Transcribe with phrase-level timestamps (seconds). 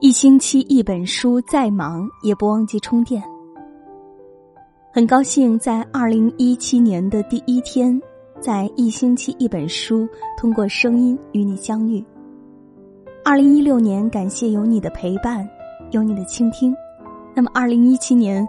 [0.00, 3.22] 一星期一本书，再忙也不忘记充电。
[4.92, 8.00] 很高兴在二零一七年的第一天，
[8.40, 12.04] 在一星期一本书通过声音与你相遇。
[13.22, 15.46] 二零一六年，感谢有你的陪伴，
[15.90, 16.74] 有你的倾听。
[17.34, 18.48] 那么，二零一七年，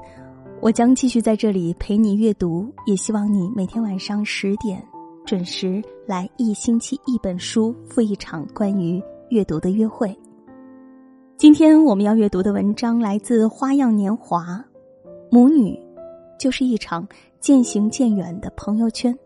[0.61, 4.81] 我将继续在这里陪你阅读，也希望你每天晚上十点
[5.25, 10.13] 准时来一星期一本书，赴一场关于阅读的约会。
[11.37, 14.43] 今天我们要阅读的文章来自《花样年华》，
[15.31, 15.79] 母女
[16.37, 17.07] 就是一场
[17.39, 19.17] 渐行渐远的朋友圈。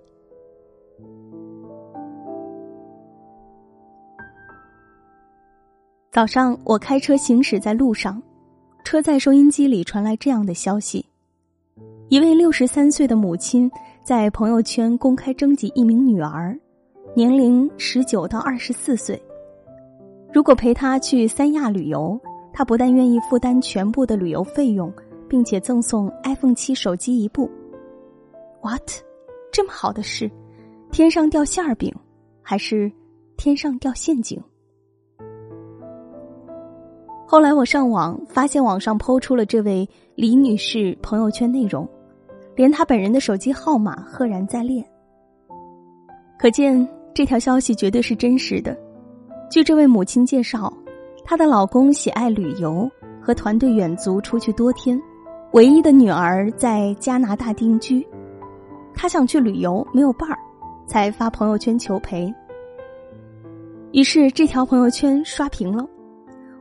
[6.12, 8.22] 早上，我开车行驶在路上，
[8.84, 11.04] 车载收音机里传来这样的消息：
[12.10, 13.70] 一位六十三岁的母亲
[14.04, 16.56] 在朋友圈公开征集一名女儿，
[17.16, 19.20] 年龄十九到二十四岁。
[20.36, 22.20] 如果陪他去三亚旅游，
[22.52, 24.92] 他不但愿意负担全部的旅游费用，
[25.30, 27.50] 并且赠送 iPhone 七手机一部。
[28.62, 28.84] What？
[29.50, 30.30] 这么好的事，
[30.92, 31.90] 天上掉馅儿饼，
[32.42, 32.92] 还是
[33.38, 34.38] 天上掉陷阱？
[37.26, 41.88] 后来我上网发现，网上抛出了这位李女士朋友圈内容，
[42.58, 44.86] 连她本人的手机号码赫然在列。
[46.38, 48.78] 可见这条消息绝对是真实的。
[49.56, 50.74] 据这位母亲介绍，
[51.24, 55.02] 她的老公喜爱旅游，和团队远足出去多天，
[55.54, 58.06] 唯一的女儿在加拿大定居，
[58.94, 60.38] 她想去旅游没有伴儿，
[60.86, 62.30] 才发朋友圈求陪。
[63.94, 65.88] 于是这条朋友圈刷屏了，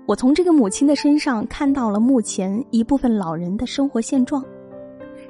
[0.07, 4.41] 我从这个母亲的身上看到了目前一部分老人的生活现状，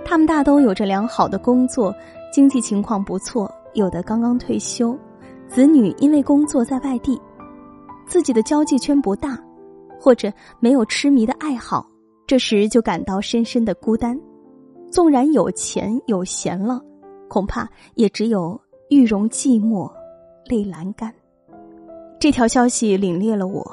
[0.04, 1.94] 他们大都有着良好的工作，
[2.30, 4.94] 经济情况不错，有的刚刚退休，
[5.48, 7.18] 子女因为工作在外地。
[8.06, 9.38] 自己的交际圈不大，
[9.98, 11.86] 或者没有痴迷的爱好，
[12.26, 14.18] 这时就感到深深的孤单。
[14.90, 16.80] 纵然有钱有闲了，
[17.28, 18.60] 恐怕也只有
[18.90, 19.90] 玉容寂寞，
[20.46, 21.12] 泪阑干。
[22.20, 23.64] 这条消息凛冽了我，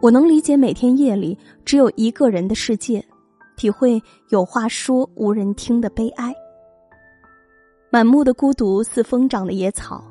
[0.00, 3.04] 我能理解每天夜里只有一个人的世界，
[3.56, 6.34] 体会有话说无人听的悲哀。
[7.90, 10.02] 满目的孤独似疯长的野草，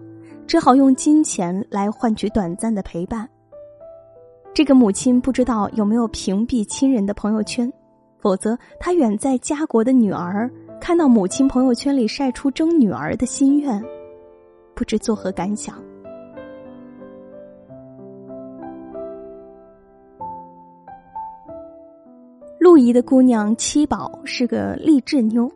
[0.45, 3.27] 只好用金钱来换取短暂的陪伴。
[4.53, 7.71] 这个母亲不知道有没有屏蔽亲人的朋友圈，
[8.19, 13.81] 否则她远在家国的女儿看到母亲朋友圈里晒出争女儿的心愿，
[14.75, 15.81] 不知作何感想。
[22.59, 25.49] 陆怡的姑娘七宝是个励志妞，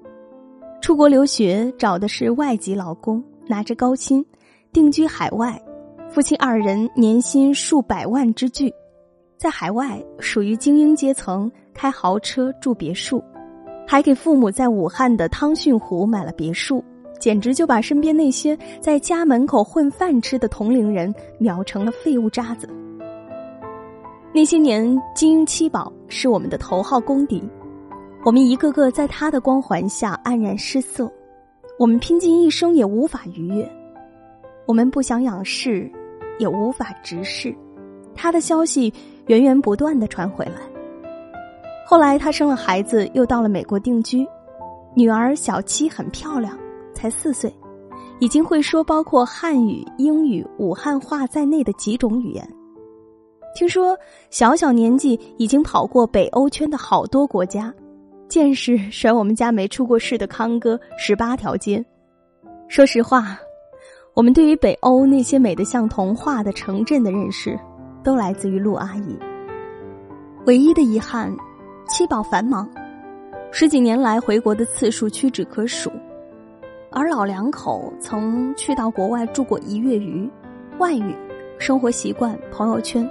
[0.81, 4.25] 出国留学找的是外籍老公，拿着高薪，
[4.71, 5.61] 定居海外，
[6.09, 8.73] 夫妻二人年薪数百万之巨。
[9.37, 13.21] 在海外属于精英阶层，开豪车住别墅，
[13.85, 16.83] 还给父母在武汉的汤逊湖买了别墅，
[17.19, 22.67] 简直就把身边那些在家门口混饭吃的同龄人秒成了废物渣子。
[24.33, 27.43] 那些年，精英七宝是我们的头号公敌，
[28.23, 31.11] 我们一个个在他的光环下黯然失色，
[31.77, 33.69] 我们拼尽一生也无法逾越，
[34.65, 35.91] 我们不想仰视，
[36.39, 37.53] 也无法直视，
[38.15, 38.93] 他的消息。
[39.27, 40.61] 源源不断的传回来。
[41.85, 44.27] 后来他生了孩子，又到了美国定居。
[44.95, 46.57] 女儿小七很漂亮，
[46.93, 47.53] 才四岁，
[48.19, 52.47] 已经会说包括汉语、英语、武汉话在内的几种语言。
[53.55, 53.97] 听说
[54.29, 57.73] 小小年纪已经跑过北欧圈的好多国家，
[58.27, 61.83] 见识 甩我们家没出过世的康哥十八条街。
[62.67, 63.37] 说实话，
[64.13, 67.59] 我们对于北欧那些美得像童话的城镇的认识。
[68.05, 69.17] 都来自于陆阿姨。
[70.45, 71.35] 唯一的遗憾，
[71.87, 72.69] 七宝繁忙，
[73.51, 75.91] 十几年来回国的次数屈指可数，
[76.91, 80.29] 而老两口曾去到国外住过一月余，
[80.77, 81.15] 外语、
[81.57, 83.09] 生活习惯、朋友圈，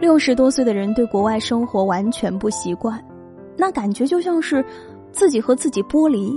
[0.00, 3.02] 六十多岁的人对国外生活完全不习惯，
[3.56, 4.64] 那感觉就像是
[5.12, 6.36] 自己和自己剥离。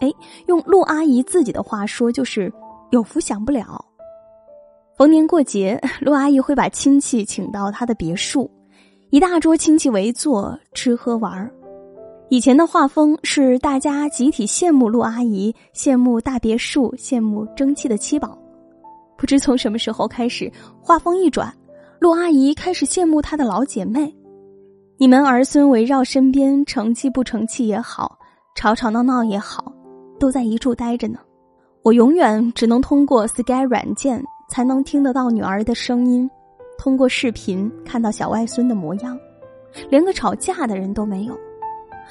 [0.00, 0.12] 哎，
[0.46, 2.52] 用陆阿姨自己的话说，就是
[2.90, 3.82] 有福享不了。
[5.00, 8.50] 逢年过节，陆阿姨会把亲戚请到她的别墅，
[9.08, 11.50] 一大桌亲戚围坐吃喝玩儿。
[12.28, 18.36] 以前的画风是大家集体羡慕陆阿姨，羡慕大别墅，羡慕争气的七宝。
[19.16, 20.52] 不知从什么时候开始，
[20.82, 21.50] 画风一转，
[21.98, 24.14] 陆阿姨开始羡慕她的老姐妹。
[24.98, 28.18] 你们儿孙围绕身边，成器不成器也好，
[28.54, 29.72] 吵吵闹闹也好，
[30.18, 31.20] 都在一处待着呢。
[31.82, 34.22] 我永远只能通过 Sky 软件。
[34.50, 36.28] 才能听得到女儿的声音，
[36.76, 39.16] 通过视频看到小外孙的模样，
[39.88, 41.38] 连个吵架的人都没有。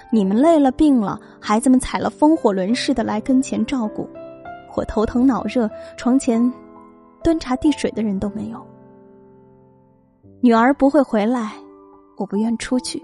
[0.09, 4.07] 你们累了病了，孩子们踩了风火轮似的来跟前照顾，
[4.77, 6.41] 我头疼脑热，床前
[7.21, 8.65] 端茶递水的人都没有。
[10.39, 11.51] 女儿不会回来，
[12.17, 13.03] 我不愿出去。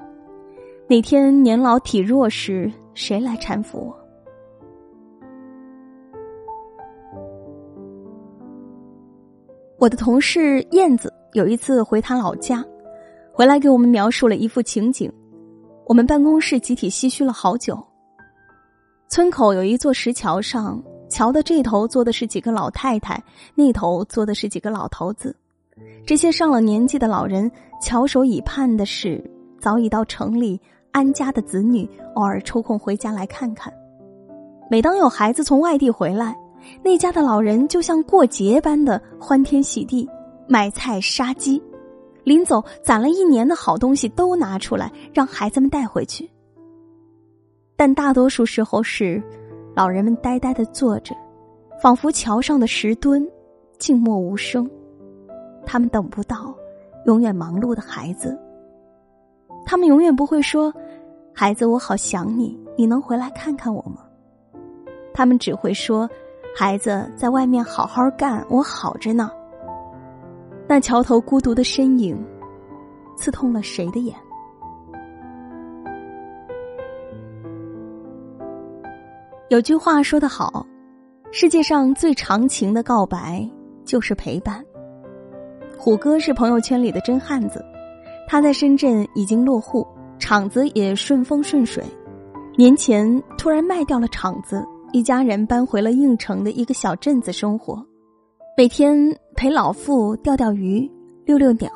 [0.87, 4.04] 哪天年老体弱时，谁来搀扶我？
[9.85, 12.65] 我的同事燕子有一次回他老家，
[13.31, 15.13] 回来给我们描述了一幅情景。
[15.85, 17.77] 我们办公室集体唏嘘了好久。
[19.07, 23.23] 村口有一座石桥上，桥的这头坐的是几个老太太，
[23.53, 25.35] 那头坐的是几个老头子。
[26.03, 29.23] 这些上了年纪的老人，翘首以盼的是
[29.59, 30.59] 早已到城里
[30.93, 33.71] 安家的子女，偶尔抽空回家来看看。
[34.67, 36.35] 每当有孩子从外地回来，
[36.83, 40.07] 那家的老人就像过节般的欢天喜地，
[40.47, 41.61] 买菜杀鸡。
[42.23, 46.29] 临走，攒了一年的好东西都拿出来，让孩子们带回去。
[47.75, 49.21] 但大多数时候是，
[49.75, 51.15] 老人们呆呆的坐着，
[51.79, 53.27] 仿佛桥上的石墩，
[53.77, 54.67] 静默无声。
[55.67, 56.55] 他们等不到
[57.05, 58.35] 永远忙碌的孩子，
[59.65, 60.73] 他们永远不会说
[61.31, 64.03] ：“孩子，我好想你，你能回来看看我吗？”
[65.13, 66.09] 他们只会说
[66.57, 69.29] ：“孩子在外面好好干，我好着呢。”
[70.69, 72.17] 那桥头孤独的身影，
[73.17, 74.15] 刺痛了谁的眼？
[79.49, 80.65] 有句话说得好
[81.29, 83.47] ：“世界上最长情的告白
[83.83, 84.63] 就是陪伴。”
[85.77, 87.63] 虎哥是朋友圈里的真汉子，
[88.27, 89.85] 他在深圳已经落户，
[90.17, 91.83] 厂子也顺风顺水。
[92.57, 94.65] 年前突然卖掉了厂子，
[94.95, 97.85] 一家人搬回了应城的一个小镇子生活。
[98.55, 98.95] 每天
[99.35, 100.89] 陪老父钓钓鱼、
[101.25, 101.69] 遛遛鸟，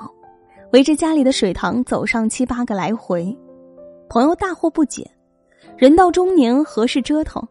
[0.72, 3.38] 围着家里的水塘走上七八个来回。
[4.08, 5.06] 朋友大惑不解：
[5.76, 7.46] 人到中年何事折腾？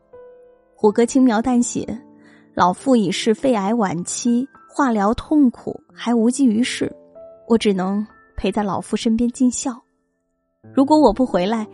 [0.74, 1.86] 虎哥轻描淡写：
[2.54, 6.90] 老父已是肺癌晚期，化疗痛苦，还无济于事。
[7.46, 8.02] 我只能
[8.38, 9.78] 陪在老父身边尽孝。
[10.72, 11.68] 如果我不回来，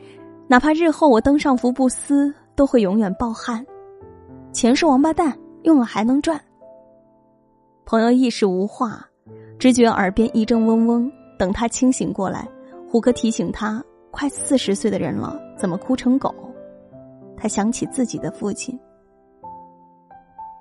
[0.49, 3.65] 哪怕日后我登上福布斯，都会永远抱憾。
[4.55, 6.41] 钱是王八蛋，用了还能赚。
[7.85, 9.05] 朋友一时无话，
[9.59, 11.11] 只觉耳边一阵嗡嗡。
[11.37, 12.49] 等他清醒过来，
[12.89, 16.33] 胡哥提醒他：“快四十岁的人了，怎么哭成狗？”
[17.37, 18.79] 他想起自己的父亲，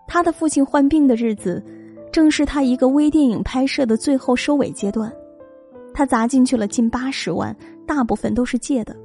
[0.08, 1.64] 他的父亲患病的日子，
[2.12, 5.14] 正是他一个微电影拍摄的最后收尾阶段。
[5.94, 7.56] 他砸进去了近八十万，
[7.86, 8.96] 大部分都是借的。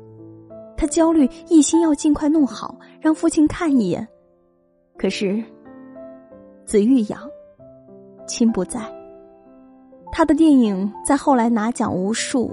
[0.79, 4.08] 他焦虑，一心要尽快弄好，让父亲看一眼。
[4.99, 5.43] 可是，
[6.67, 7.21] 子欲养。
[8.27, 8.81] 亲不在，
[10.12, 12.50] 他的电影在后来拿奖无数。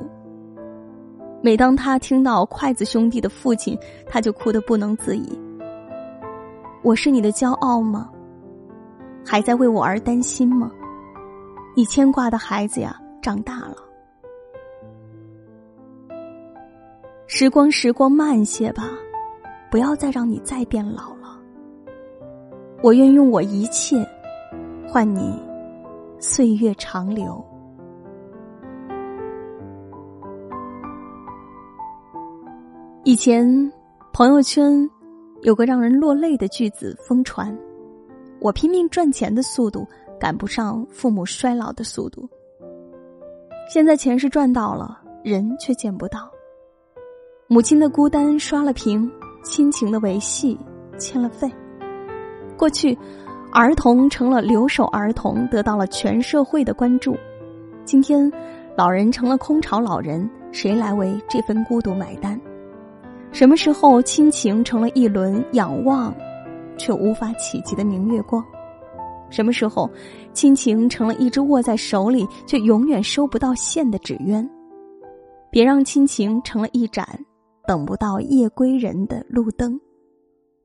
[1.42, 3.78] 每当他听到筷子兄弟的父亲，
[4.08, 5.38] 他就哭得不能自已。
[6.82, 8.10] 我是你的骄傲吗？
[9.26, 10.72] 还在为我而担心吗？
[11.76, 13.76] 你牵挂的孩子呀，长大了。
[17.28, 18.84] 时光，时光慢些吧，
[19.72, 21.15] 不要再让你再变老。
[22.82, 24.08] 我愿用我一切，
[24.88, 25.34] 换你。
[26.18, 27.44] 岁月长流。
[33.04, 33.72] 以前
[34.14, 34.90] 朋友圈
[35.42, 37.56] 有个让人落泪的句子疯传
[38.40, 39.86] ：“我拼命赚钱的速度
[40.20, 42.28] 赶不上父母衰老的速度。”
[43.70, 46.32] 现在钱是赚到了，人却见不到。
[47.48, 49.12] 母亲的孤单刷了屏，
[49.44, 50.58] 亲情的维系
[50.98, 51.52] 欠了费。
[52.58, 52.98] 过去。
[53.52, 57.16] 儿童成了留守儿童，得到了全社会的关注。
[57.86, 58.30] 今天，
[58.76, 62.38] 老人成了空巢老人，谁来为这份孤独买单？
[63.32, 66.14] 什么时候亲情成了一轮仰望，
[66.78, 68.44] 却无法企及的明月光？
[69.30, 69.90] 什么时候，
[70.34, 74.46] 亲情成了一只握在手里却永远收不到线的纸鸢？
[75.50, 77.08] 别让亲情成了一盏
[77.66, 79.80] 等不到夜归人的路灯。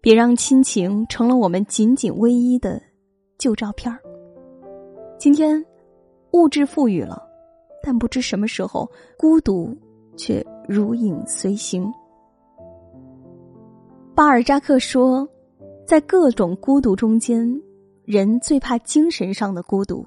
[0.02, 2.80] 别让亲情成了我们紧紧偎依的
[3.36, 4.00] 旧照片儿。
[5.18, 5.62] 今天，
[6.32, 7.22] 物质富裕了，
[7.82, 9.76] 但不知什么时候，孤独
[10.16, 11.92] 却如影随形。
[14.14, 15.28] 巴尔扎克说，
[15.86, 17.60] 在各种孤独中间，
[18.04, 20.06] 人最怕精神上的孤独。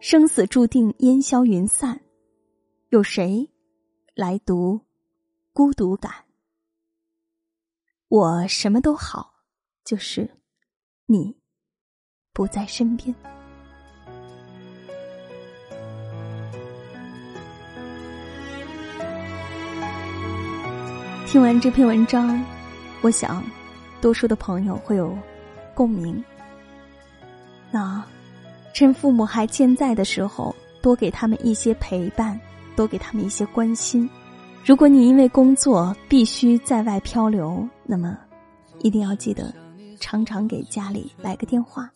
[0.00, 2.00] 生死注定烟消云散，
[2.88, 3.48] 有谁
[4.16, 4.80] 来读
[5.52, 6.23] 孤独感？
[8.14, 9.28] 我什么都好
[9.84, 10.30] 就是
[11.04, 11.36] 你
[12.32, 13.12] 不在身边。
[21.26, 22.40] 听完这篇文章
[23.00, 23.44] 我想
[24.00, 25.18] 多数的朋友会有
[25.74, 26.24] 共鸣。
[27.72, 28.00] 那
[28.72, 32.40] 趁父母还健在的时候多给他们一些陪伴
[32.76, 34.08] 多给他们一些关心。
[34.64, 38.16] 如果你因为工作必须在外漂流那么，
[38.80, 39.54] 一定要记得，
[40.00, 41.90] 常常给家里来个电话。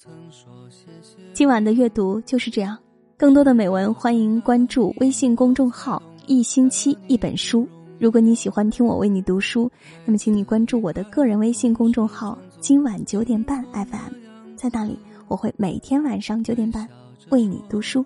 [1.33, 2.76] 今晚的阅读就是这样，
[3.16, 7.68] 更多的美文欢迎关注微信公众号“一星期一本书”。
[7.99, 9.71] 如果你喜欢听我为你读书，
[10.04, 16.88] 那么请你关注我的个人微信公众号“今晚九点半 FM”，在那里我会每天晚上九点半
[17.30, 18.04] 为你读书。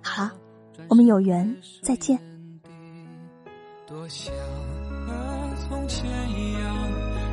[0.00, 0.32] 好了，
[0.88, 2.18] 我们有缘再见。
[3.86, 4.32] 多想
[5.06, 6.69] 和从前一样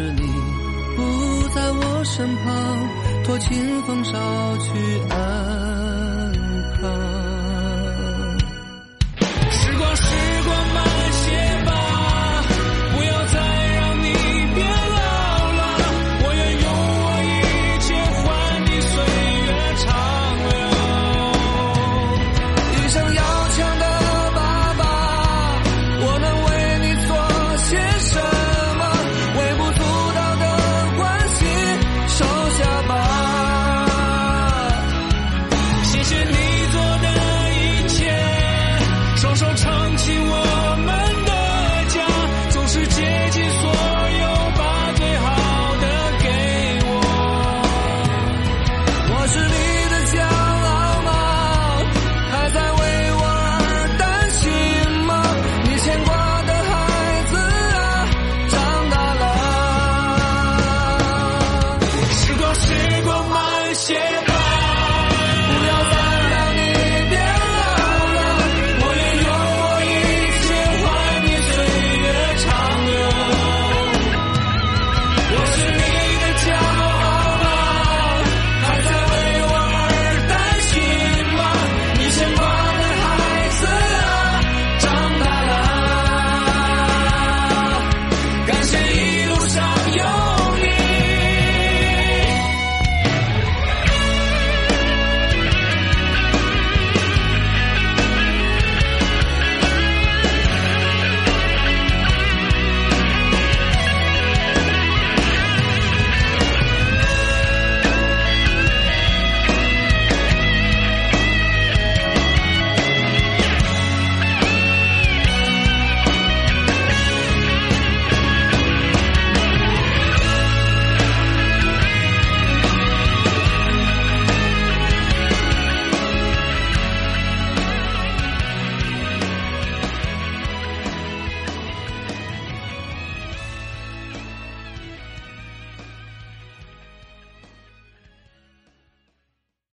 [0.00, 0.22] 是你
[0.96, 4.12] 不在我身旁，托清风捎
[4.58, 5.69] 去安。